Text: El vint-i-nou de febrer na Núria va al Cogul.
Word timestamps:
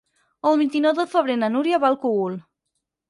El 0.51 0.55
vint-i-nou 0.61 0.95
de 1.01 1.05
febrer 1.13 1.35
na 1.41 1.49
Núria 1.57 1.81
va 1.85 1.91
al 1.93 1.99
Cogul. 2.07 2.39